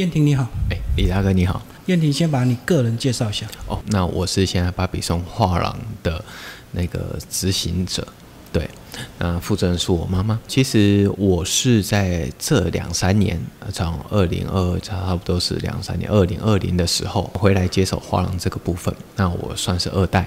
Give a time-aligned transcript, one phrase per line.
[0.00, 1.60] 燕婷你好，哎，李大哥你好。
[1.84, 3.46] 燕婷先把你个人介绍一下。
[3.66, 6.24] 哦，那我是现在巴比松画廊的
[6.70, 8.08] 那个执行者，
[8.50, 8.66] 对，
[9.18, 10.40] 那负责人是我妈妈。
[10.48, 13.38] 其实我是在这两三年，
[13.74, 20.26] 从二零二差不多是两三年，二零二零的时候回来接手画廊这个部分，那我算是二代。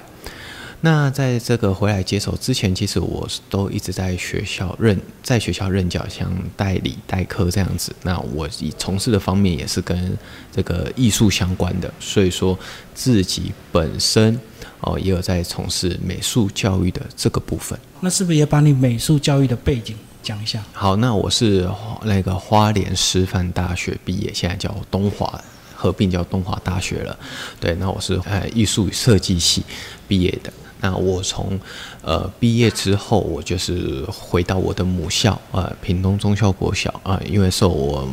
[0.84, 7.90] 那在这个回来接手之前，其实我都一直在学校任，在学校任教，像代理代课这样子。
[8.02, 10.14] 那我以从事的方面也是跟
[10.54, 12.58] 这个艺术相关的，所以说
[12.94, 14.38] 自己本身
[14.80, 17.78] 哦也有在从事美术教育的这个部分。
[18.00, 20.62] 那是不是也把你美术教育的背景讲一下？
[20.74, 21.66] 好，那我是
[22.02, 25.42] 那个花莲师范大学毕业，现在叫东华
[25.74, 27.18] 合并叫东华大学了。
[27.58, 29.62] 对，那我是呃艺术与设计系
[30.06, 30.52] 毕业的。
[30.84, 31.58] 那我从
[32.02, 38.06] 呃毕业之后，我就是回到我的母校，呃屏东中校国小啊，因为受我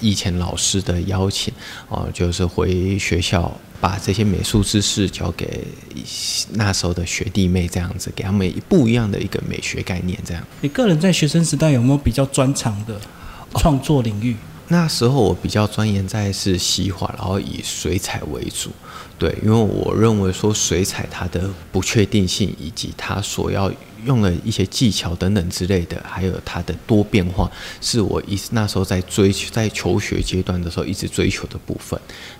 [0.00, 1.52] 以前老师的邀请，
[1.90, 5.66] 哦，就是回学校把这些美术知识交给
[6.52, 10.18] 那时候的学弟妹，这样子给他们不一样的一个美学概念。
[10.24, 12.98] 这样，你个人在学生时代有没有比较专长的
[13.56, 14.34] 创作领域？
[14.68, 18.70] 那时候我比较钻研在是西画，然后以水彩为主。
[19.18, 23.70] 对，因为我认为说水彩它的不确定性，以及它所要
[24.04, 31.98] 用的一些技巧等等之类的，还有它的多变化，是我一那时候在追求在求学阶段的时候一直追求的部分。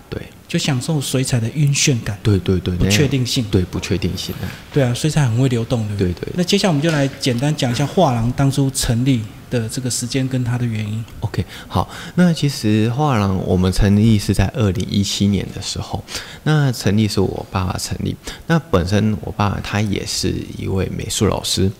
[0.09, 2.19] 对，就享受水彩的晕眩感。
[2.21, 3.45] 对对对，不确定性。
[3.49, 4.35] 对，不确定性。
[4.73, 5.95] 对啊，水彩很会流动的。
[5.95, 6.27] 对对。
[6.35, 9.21] 那接下来我们就来简单讲一下画廊当初成立。
[9.49, 11.03] 的这个时间跟它的原因。
[11.21, 16.03] OK，好，那其实画廊我们成立是在二零一七年的时候，
[16.43, 18.15] 那成立是我爸爸成立。
[18.47, 21.71] 那本身我爸爸他也是一位美术老师，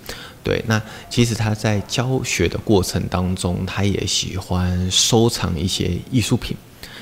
[0.44, 0.63] 对。
[0.67, 6.55] 那其实他在教学的过程当中，他也喜欢收藏一些艺术品。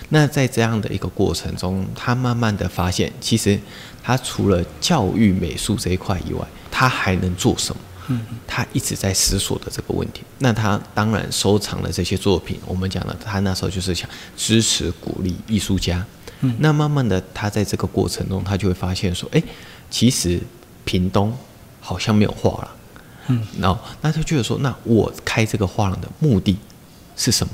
[0.09, 3.59] 那在这样的一个过程中，他慢慢的发现，其实
[4.03, 7.81] 他除了教育美术这一块以外，他还能做什么？
[8.09, 10.21] 嗯，他一直在思索的这个问题。
[10.39, 12.59] 那他当然收藏了这些作品。
[12.65, 16.05] 我们讲了，他那时候就是想支持鼓励艺术家。
[16.41, 19.41] 嗯，那慢慢的，他在这个过程中，他就会发现说，哎，
[19.89, 20.41] 其实
[20.83, 21.33] 屏东
[21.79, 22.67] 好像没有画廊。
[23.27, 26.57] 嗯，然后那他觉得说，那我开这个画廊的目的
[27.15, 27.53] 是什么？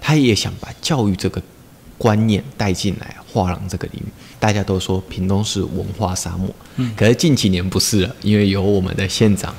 [0.00, 1.40] 他也想把教育这个
[1.96, 4.06] 观念带进来画廊这个领域。
[4.40, 9.54] 大家都说屏东是文化沙漠，嗯，可是近几年不是了，因为有我们的县长。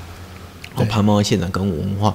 [0.76, 2.14] 哦，潘茂县长跟文化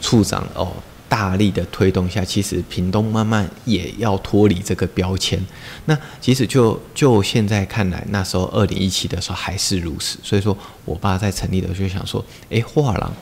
[0.00, 0.72] 处长哦，
[1.08, 5.38] 大力的推动下，其实屏东慢慢也要脱离这个标签。
[5.84, 10.18] 那其实就就现在看来，那时候二零一七的时候还是如此。
[10.22, 13.12] 所以说我爸在成立的时候就想说，哎，画廊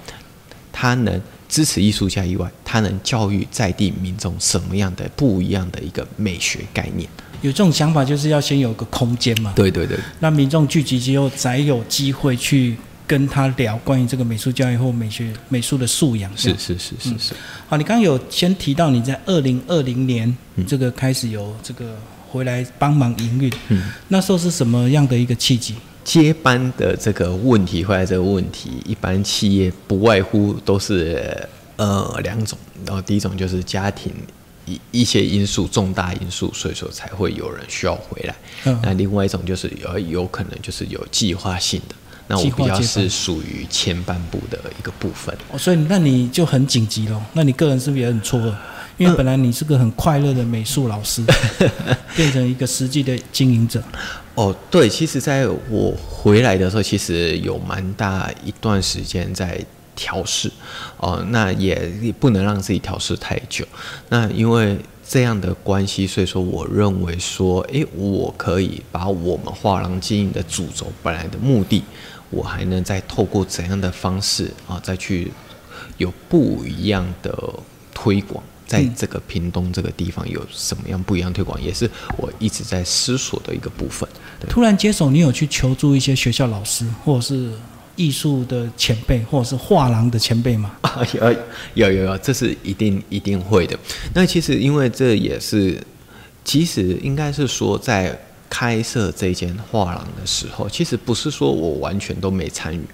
[0.73, 7.09] 它能支持艺术家以外，它能教育在地民众什么样的不一样的一个美学概念？
[7.43, 9.53] 有这种想法，就是要先有个空间嘛。
[9.57, 9.99] 对对对。
[10.21, 12.77] 那民众聚集之后，才有机会去。
[13.11, 17.35] 跟他聊关于这个美术教育或美学美术的素养，是是是是是。
[17.67, 20.33] 好，你刚刚有先提到你在二零二零年
[20.65, 21.97] 这个开始有这个
[22.29, 25.75] 回来帮忙营运，嗯，那时候是什么样的一个契机？
[26.05, 31.49] 接班的这个问题，回来这个问题，一般企业不外乎都是
[31.79, 32.57] 呃两种，
[32.87, 34.13] 然后第一种就是家庭
[34.67, 38.37] 一一些因素重大因素，所以说才会有人需要回来。
[38.85, 41.97] 那另外一种就是有有可能就是有计划性的。
[42.31, 47.21] 那我比较是属于前半部的一个部分，哦，所以那你就很紧急喽。
[47.33, 48.55] 那你个人是不是也很错愕？
[48.99, 51.25] 因为本来你是个很快乐的美术老师，
[52.15, 53.83] 变成一个实际的经营者。
[54.37, 59.61] 哦，对，其实在我回来的时候，其实有蛮大一段时间在
[59.97, 60.49] 调试，
[60.99, 63.67] 哦，那也不能让自己调试太久。
[64.11, 71.83] 那因为这样的关系，所以说我认为说，诶，我可以把我们画廊经营的主轴本来的目的。
[72.31, 75.33] 我还能再透过怎样的方式啊，再去
[75.97, 77.53] 有不一样的
[77.93, 84.09] 推广，在这个屏东这个地方有什么样不一样推广，也是我一直在思索的一个部分。
[84.49, 87.51] 突然接手，你有去求助一些学校老师，或者是
[87.97, 90.73] 艺术的前辈，或者是画廊的前辈吗？
[91.13, 91.33] 有
[91.75, 93.77] 有有有，这是一定一定会的。
[94.15, 95.85] 那其实因为这也是，
[96.45, 98.17] 其实应该是说在。
[98.51, 102.85] 开设这间画廊的时候，其实不是说我完全都没参与，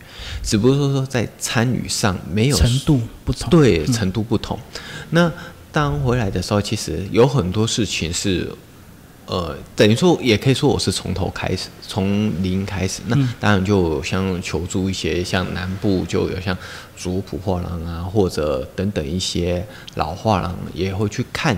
[0.43, 4.56] 只不过说在参与上没有程度不同，对程度不同。
[5.11, 5.32] 那
[5.73, 8.53] 当回来的时候，其实有很多事情是，
[9.25, 13.00] 呃，等于说也可以说我是从头开始，从零开始。
[13.06, 16.56] 那当然就像求助一些像南部就有像
[16.97, 21.56] 族谱画廊啊，或者等等一些老画廊，也会去看。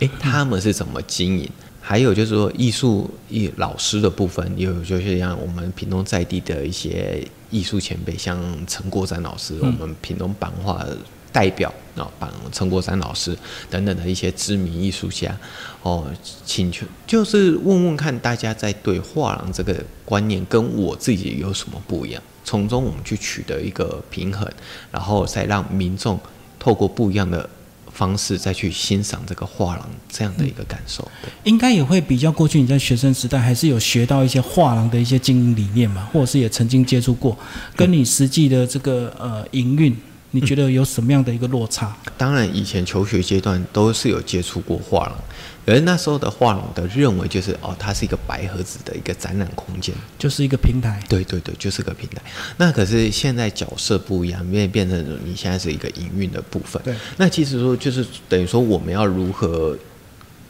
[0.00, 1.50] 诶，他们是怎么经营？
[1.88, 10.86] 还有就是说，艺术艺老师的部分，有就是像我们屏东在地的一些艺术前辈，像陈国展老师，我们屏东版画
[11.32, 13.34] 代表啊，版陈国展老师
[13.70, 15.34] 等等的一些知名艺术家，
[15.82, 16.06] 哦，
[16.44, 19.74] 请求就是问问看大家在对画廊这个
[20.04, 24.46] 观念跟我自己有什么不一样，从中我们去取得一个平衡，
[24.92, 26.20] 然后再让民众
[26.58, 27.48] 透过不一样的。
[27.98, 31.10] 方式再去欣赏这个画廊这样的一个感受，
[31.42, 37.36] 应该也会比较过去你在学生时代还是有学到一些画廊的一些经营理念嘛，或者是也曾经接触过，
[37.74, 39.96] 跟你实际的这个呃营运，
[40.30, 41.96] 你觉得有什么样的一个落差？
[42.16, 45.18] 当然，以前求学阶段都是有接触过画廊。
[45.66, 50.98] 而那时候的画廊的认为就是哦，它是一个白盒子的一个展览空间，就是一个平台。
[51.08, 52.22] 对对对，就是个平台。
[52.56, 56.80] 那可是现在角色不一样，因为变成你现在是一个营运的部分。
[56.82, 56.94] 对。
[57.18, 59.76] 那其实说就是等于说我们要如何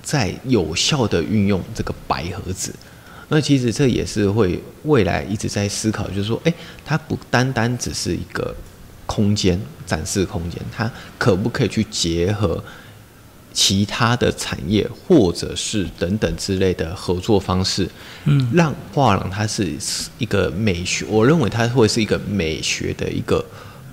[0.03, 2.73] 在有效的运用这个白盒子？
[3.29, 6.55] 那其实这也是会未来一直在思考，就是说，哎，
[6.85, 8.55] 它不单单只是一个
[9.09, 10.89] 空间展示空间，它
[11.19, 12.63] 可不可以去结合？
[13.51, 17.89] 其他的产业或者是等等之类的合作方式，
[18.25, 19.77] 嗯，让画廊它是
[20.19, 23.45] 一个美学，我认为它会是一个美学的一个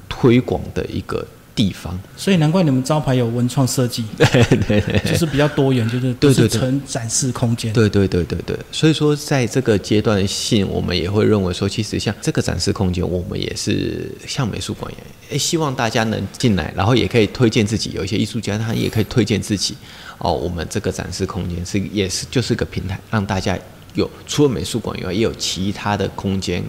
[0.07, 1.25] 推广的一个。
[1.55, 7.71] 地方，所以难怪你们招牌有文创设计， 对对对，就是比较多元，就是对对纯展示空间。
[7.71, 17.91] 对对对对对，所以说在这个阶段性，我们也会认为说，其实像这个展示空间，我们也是像美术馆一样，诶，希望大家能进来，然后也可以推荐自己。
[17.95, 19.77] 有一些艺术家，他也可以推荐自己。
[20.17, 23.57] 哦，我们这个展示空间是也是就是个平台，让大家
[23.93, 26.61] 有除了美术馆以外，也有其他的空间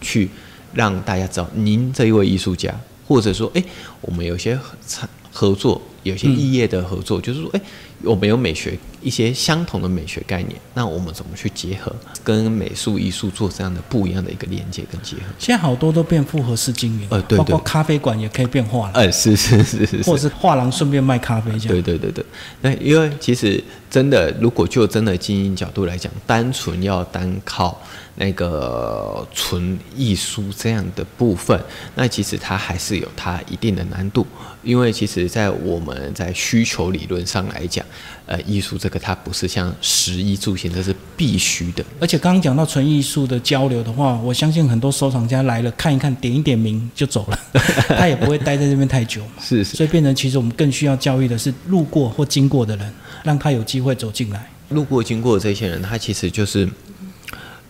[0.00, 0.30] 去
[0.72, 2.74] 让大家知道您这一位艺术家。
[3.06, 3.62] 或者说，哎，
[4.00, 7.60] 我们有些合合作，有些异业的合作，就是说，哎，
[8.06, 11.94] 我们有美学一些相同的美学概念，那我们怎么去结合，
[12.24, 15.22] 跟美术艺术做这样的不一样的一个连接跟结合？
[15.38, 21.68] 现在好多都变复合式经营，呃，对，包括咖啡馆也可以变化廊，呃，是是是是，或者是画廊顺便卖咖啡这样。
[21.68, 22.24] 对对对对，
[22.62, 27.80] 那因为其实真的，如果就真的经营角度来讲，单纯要单靠。
[28.18, 31.60] 那个纯艺术这样的部分，
[31.94, 34.26] 那其实它还是有它一定的难度，
[34.62, 37.84] 因为其实，在我们在需求理论上来讲，
[38.26, 41.84] 呃，艺术这个它不是像食衣住行，这是必须的。
[42.00, 47.38] 而且刚刚讲到纯艺术的交流的话，我相信很多收藏家来了看一看，点一点名就走了，
[47.96, 49.32] 他也不会待在这边太久嘛。
[49.40, 49.76] 是是。
[49.76, 54.50] 所以变成其实我们更需要教育的是路过或经过的人，让他有机会走进来。
[54.70, 56.68] 路过经过的这些人，他其实就是。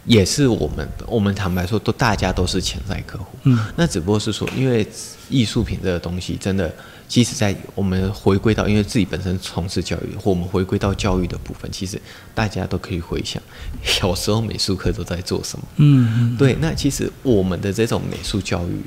[0.08, 3.26] 也是我们，我们坦白说，都大家都是潜在客户。
[3.42, 4.86] 嗯，那只不过是说，因为
[5.28, 6.72] 艺术品这个东西，真的，
[7.08, 12.00] 即使在我们回归到，因为自己本身从事教育，或我们回归到教育的部分，其实
[12.34, 13.42] 大家都可以回想，
[13.82, 15.64] 小时候美术课都在做什么。
[15.76, 16.56] 嗯，对。
[16.60, 18.80] 那其实我们的这种美术教育，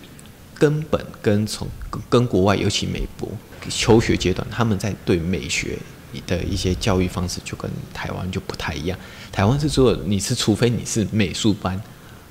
[0.58, 1.68] 根本跟从
[2.10, 3.32] 跟国外，尤其美国
[3.70, 5.78] 求学阶段，他们在对美学。
[6.26, 8.98] 的一些教育方式就跟台湾就不太一样。
[9.32, 11.80] 台湾是说你是除非你是美术班，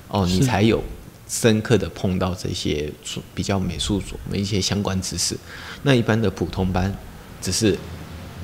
[0.09, 0.83] 哦，你才有
[1.29, 2.91] 深刻的碰到这些
[3.33, 5.37] 比较美术组的一些相关知识。
[5.83, 6.93] 那一般的普通班
[7.39, 7.77] 只是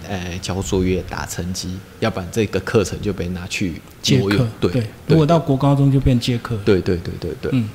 [0.07, 4.47] 呃交作业打成绩，要不然这个课程就被拿去借课。
[4.61, 6.57] 对，如果到国高中就变借课。
[6.63, 7.51] 对对对对对。
[7.53, 7.67] 嗯，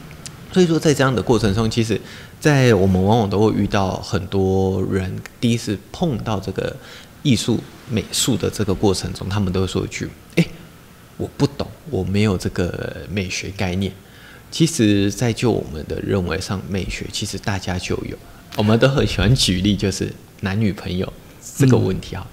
[0.50, 2.00] 所以说在这样的过程中，其实，
[2.38, 6.74] 在我们往往都会遇到很多人第一次碰到这个。
[7.22, 10.46] 艺术美术的这个过程中，他们都会说一句：“哎，
[11.18, 13.92] 我不懂，我没有这个美学概念。”
[14.50, 18.18] 其实，在就我们的认为上，美学其实大家就有。
[18.56, 21.10] 我们都很喜欢举例，就是男女朋友
[21.56, 22.26] 这个问题啊。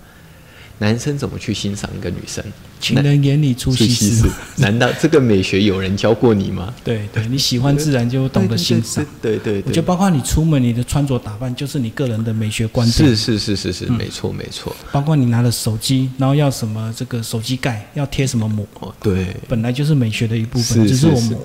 [0.79, 2.43] 男生怎么去欣赏一个女生？
[2.79, 4.29] 情人眼里出西施。
[4.57, 6.71] 难道这个美学有人教过你吗？
[6.83, 9.03] 对对，你喜欢自然就懂得欣赏。
[9.19, 13.09] 对对，我觉得包括你出门，你的穿着打扮就是你个人的美学观点。
[13.09, 14.75] 是是是是是，没错没错。
[14.91, 18.67] 包括你拿了手机，然后要什么这个手机盖要贴什么膜？
[19.01, 21.37] 对，本来就是美学的一部分，只是我们。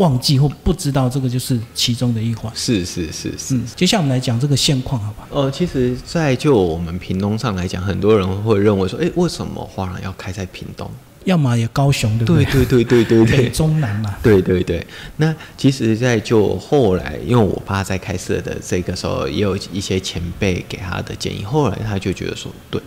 [0.00, 2.50] 忘记或不知道，这个就是其中的一环。
[2.56, 3.54] 是是是是。
[3.54, 5.28] 嗯，接下来我们来讲这个现况，好吧？
[5.30, 10.90] 呃，其实，在就我们屏东上来讲，很多人会认为说，哎，为什么花廊要开在屏东？
[11.26, 12.44] 要么也高雄，对不对？
[12.46, 14.16] 对对对对对对中南嘛。
[14.22, 14.84] 对对对。
[15.18, 22.80] 那其实，在就后来，因为我爸在开设的这个时候，也有一些前辈给他的建议，后来他就觉得说，对，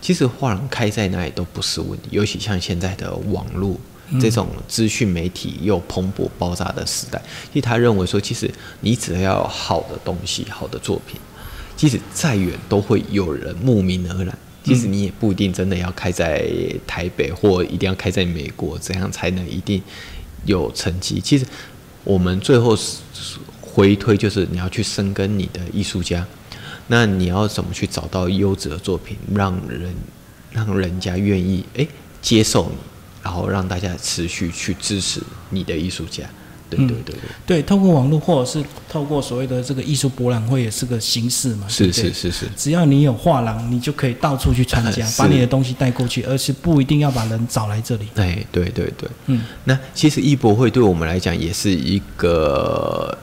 [0.00, 3.76] 其实画廊开在哪里都不是问题，尤其像现在的网络。
[4.18, 8.50] 这种资讯媒体又蓬勃爆炸的时代，其实他认为说，其实
[8.80, 11.20] 你只要有好的东西、好的作品，
[11.76, 16.50] 即使再远都会有人慕名而来，其实你也不一定真的要开在
[16.86, 19.82] 台北，或一定要开在美国，怎样才能一定
[20.44, 21.20] 有成绩。
[21.20, 21.44] 其实
[22.02, 22.76] 我们最后
[23.60, 26.26] 回推就是你要去深耕你的艺术家，
[26.88, 29.94] 那你要怎么去找到优质的作品，让人
[30.50, 31.88] 让人家愿意诶
[32.20, 32.76] 接受你，
[33.22, 36.24] 然后让大家持续去支持你的艺术家。
[36.70, 41.66] 对对对对，对，透过网络或者是透过所谓的这个艺术博览会，也是个形式嘛。
[41.68, 48.06] 是是是是，只要你有画廊，你就可以到处去参加，把你的东西带过去，而是不一定要把人找来这里。
[48.14, 53.18] 对对对对，嗯，那其实艺博会对我们来讲也是一个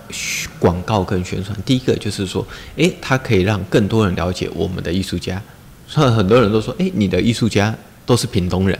[0.59, 1.57] 广告跟宣传。
[1.65, 5.41] 第一个就是说，哎，它可以让更多人了解我们的艺术家。
[5.87, 7.73] 很多人都说，哎，你的艺术家
[8.05, 8.77] 都是屏东人，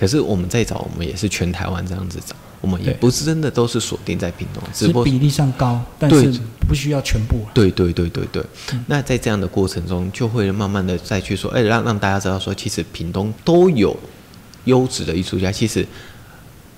[0.00, 2.34] 可是我们在找，我们也是全台湾这样子找。
[2.62, 7.44] 我们也不是真的都是锁定在屏东，只不过比例上高，但是不需要全部。
[7.52, 8.42] 对对对对对。
[8.86, 13.94] 那在这样的过程中，就会慢慢的再去说，哎，让让大家知道说，其实屏东都有
[14.64, 15.52] 优质的艺术家。
[15.52, 15.86] 其实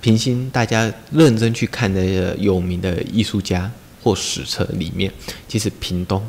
[0.00, 3.70] 平心大家认真去看的有名的艺术家
[4.02, 5.12] 或史册里面，
[5.46, 6.20] 其实屏东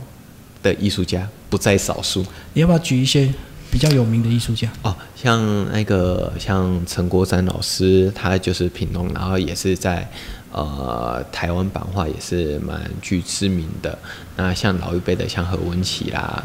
[0.62, 2.24] 的艺术家不在少数。
[2.54, 3.34] 你要不要举一些？
[3.74, 10.08] 比较有名的艺术家哦，像那个像陈国山老师，他就是屏东，然后也是在
[10.52, 13.98] 呃台湾版画也是蛮具知名的。
[14.38, 16.44] 那像老一辈的，像何文琪啦，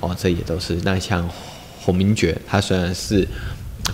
[0.00, 0.74] 哦，这也都是。
[0.82, 1.28] 那像
[1.82, 3.28] 洪明觉，他虽然是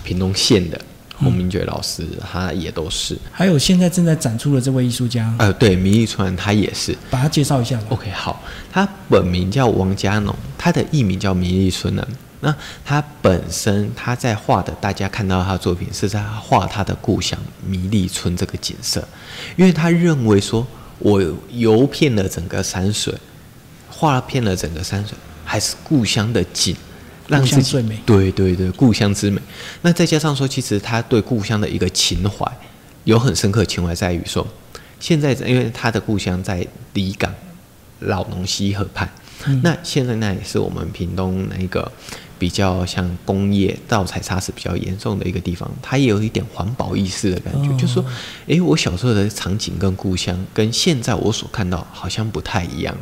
[0.05, 0.79] 屏东县的
[1.17, 3.17] 洪明觉老师，他也都是。
[3.33, 6.95] 还有现在正在展出的这位艺术家，呃，对，米立川他也是。
[7.09, 7.77] 把他介绍一下。
[7.89, 8.41] OK，好，
[8.71, 12.07] 他本名叫王家农，他的艺名叫米立春呢。
[12.39, 19.05] 那他本身他在画的，大家看到他的作品是在画他的故乡迷离村这个景色，
[19.55, 20.65] 因为他认为说，
[20.99, 23.11] 我游遍了整个山水，
[23.89, 26.75] 画遍了整个山水，还是故乡的景，
[27.27, 27.99] 让自己最美。
[28.05, 29.41] 对对对，故乡之美。
[29.81, 32.45] 那再加上说，其实他对故乡的一个情怀，
[33.05, 34.45] 有很深刻情怀，在于说，
[34.99, 36.63] 现在因为他的故乡在
[36.93, 37.33] 离港
[38.01, 39.09] 老农溪河畔，
[39.63, 41.91] 那现在那也是我们屏东那个。
[42.39, 48.05] 比较像工业盗采砂石比较严重的一个地方，它也有一点环保意识的感觉，就是说，
[48.47, 52.95] 诶，我小时候的场景跟故乡跟现在我所看到好像不太一样。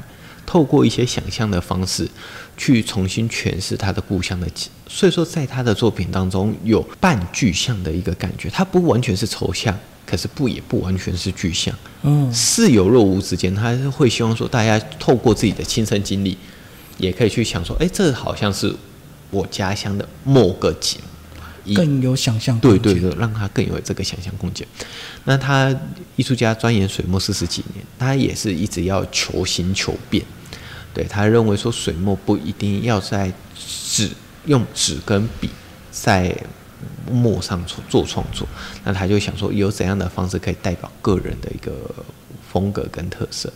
[0.48, 2.08] 透过一些想象的方式，
[2.56, 9.76] 去重新诠释他的故乡的景，所以说在他的作品当中有半具象的一个感觉，它不完全是抽象，
[10.06, 16.38] 可是不也不完全是具象，嗯，似有若无之间，他是会希望说大家透过自己的亲身经历，
[17.00, 18.72] 也可以去想说，诶，这好像是。
[19.32, 21.00] 我家乡的某个景，
[21.74, 24.68] 更有想象对对对，让他更有这个想象空间。
[25.26, 25.76] 那他
[26.16, 30.24] 艺术家钻研水墨四十几年，他也是一直要求新求变。
[30.94, 34.10] 对他认为说，水墨不一定要在纸
[34.46, 35.50] 用纸跟笔
[35.92, 36.34] 在
[37.12, 38.48] 墨上做创作，
[38.84, 41.74] 那他就想说，有怎样的方式可以代表个人的一个。
[42.48, 43.52] 风格跟特色，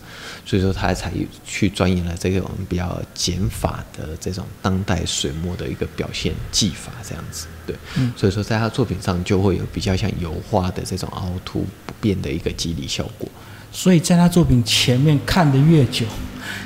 [0.46, 1.10] 所以说他才
[1.46, 7.74] 去钻研了这种比较减法的这种当代水墨的一个表现技法，这样子，对，
[8.18, 13.30] 所以说在他作品上就会有比较像油画的这种凹凸不变的一个肌理效果。
[13.72, 16.06] 所以在他作品前面看的越久，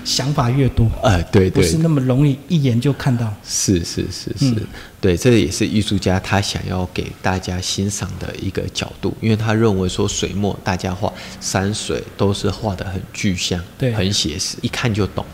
[0.06, 0.90] 想法越多。
[1.02, 3.34] 呃，对对，不是那么容易一眼就看到。
[3.46, 4.56] 是是是是，
[5.02, 15.26] 对，这也是艺术家他想要给大家欣赏的一个角度，因为他认为说水墨大家画山水都是画的很具象，对，很写实，一看就懂。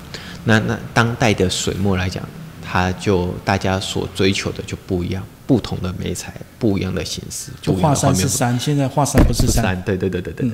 [0.46, 2.24] 那那当代的水墨来讲，
[2.64, 9.80] 他就大家所追求的就不一样，不同的美材，不一样的形式，就画山是山，现在画山不是山。
[9.86, 10.52] 对对对对对。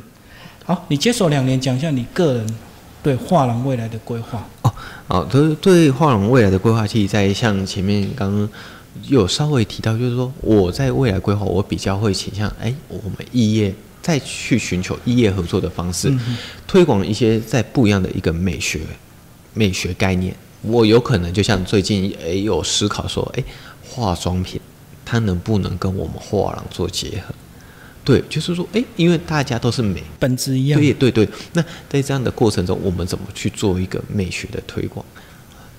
[0.65, 2.57] 好，你接手两年，讲一下你个人
[3.03, 4.43] 对画廊未来的规划。
[4.63, 4.73] 哦，
[5.07, 8.49] 好，对对，画廊未来的规划，其实，在像前面刚刚
[9.03, 16.11] 有稍微提到，就是说我在未来规划，我比较会倾向，哎，我们异业再去寻求异业合作的方式，
[16.65, 18.81] 推广一些在不一样的一个美学
[19.53, 20.35] 美学概念。
[20.63, 23.43] 我有可能就像最近也有思考说，哎，
[23.87, 24.59] 化妆品
[25.05, 27.35] 它能不能跟我们画廊做结合？
[28.05, 30.79] 对，就是说，哎，因为大家都是美，本质一样。
[30.79, 31.27] 对对对。
[31.53, 35.03] 那在这样的过程中，我们怎么去做一个美学的推广？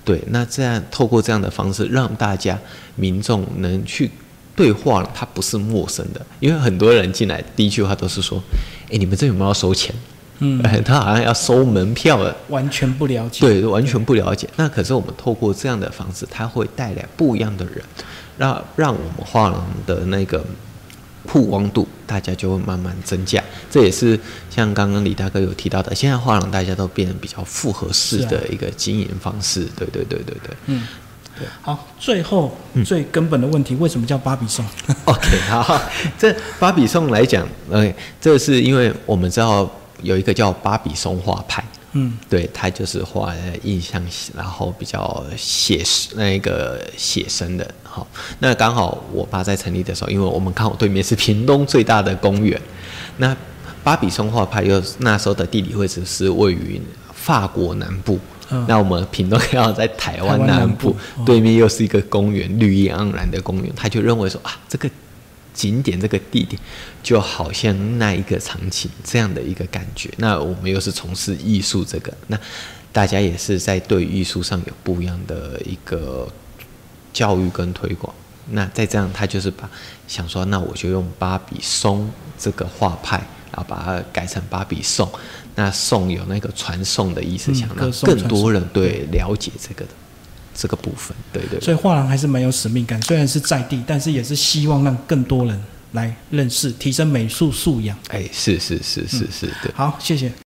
[0.03, 2.59] 对，那这样透过这样的方式，让大家
[2.97, 4.11] 民众能去
[4.57, 6.19] 对话了，它不是陌生的。
[6.41, 8.43] 因为很多人进来第一句话都是说
[8.91, 9.95] ：“哎，你们这有没有要收钱？”
[10.39, 13.39] 嗯， 他好像要收门票了，完全不了解。
[13.39, 14.49] 对，完全不了解。
[14.57, 17.81] 那可是我们透过这样的方式，它会带来不一样的人，
[18.37, 20.45] 让让我们画廊的那个。
[21.25, 23.43] 曝光度，大家就会慢慢增加。
[23.69, 24.19] 这也是
[24.49, 29.65] 像刚刚李大哥有提到的，现在画廊大家都变得比较复合式的一个经营方式。
[29.75, 30.55] 对对对对对。
[30.67, 30.87] 嗯。
[31.61, 34.65] 好，最后嗯最根本的问题，为什么叫芭比颂？
[35.05, 35.79] OK，好，
[36.17, 39.69] 这芭比颂来讲，，OK，，这是因为我们知道
[40.01, 44.03] 有一个叫芭比松画派，嗯，对，他就是画印象，
[44.35, 47.71] 然后比较写实，那个写生的。
[47.97, 52.61] 好，那刚好我爸在成立的时候，因为我们刚好对面是屏东最大的公园，
[53.17, 53.35] 那
[53.83, 56.79] 巴比松画派又那时候的地理位置是位于
[57.11, 58.19] 法国南部。
[58.51, 64.87] 嗯那我们屏东刚好在台湾南南部，对面又是一个公园，绿意盎然的公园，他就认为说啊，这个
[65.55, 66.61] 景点这个地点
[67.01, 70.09] 就好像那一个场景这样的一个感觉。
[70.17, 72.37] 那我们又是从事艺术这个，那
[72.93, 76.25] 大家也是在对艺术上有不一样的一个
[77.17, 78.13] 教育跟推广。
[78.51, 79.67] 那再这样，他就是把
[80.07, 82.07] 想说，那我就用芭比松
[82.37, 83.17] 这个画派，
[83.51, 85.09] 然后把它改成芭比颂。
[85.55, 89.91] 那颂有那个传送的意思，嗯想让更多人对了解这个的
[90.53, 91.17] 这个部分。
[91.33, 95.59] 对对对所以画廊还是蛮有使命感，虽然是在地，但是也是希望让更多人
[95.93, 97.97] 来认识，提升美术素养。
[98.09, 99.71] 哎，是是是是是，对。
[99.73, 100.31] 好，谢谢。